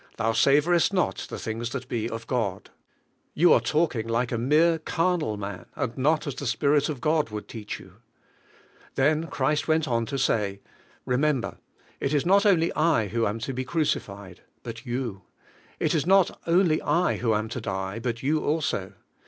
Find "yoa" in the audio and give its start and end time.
3.37-3.53